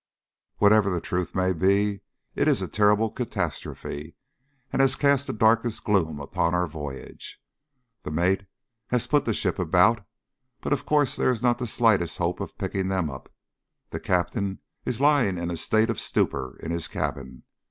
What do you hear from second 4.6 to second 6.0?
and has cast the darkest